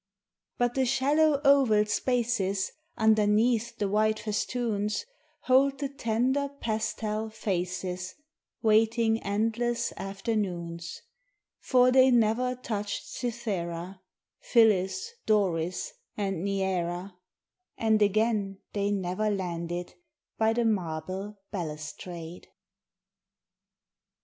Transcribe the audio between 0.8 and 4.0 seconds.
shallow oval spaces Underneath the